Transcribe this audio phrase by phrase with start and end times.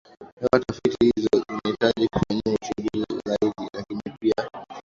[0.39, 4.49] hewa Tafiti hizo zinahitaji kufanyiwa uchunguzi zaidi lakini pia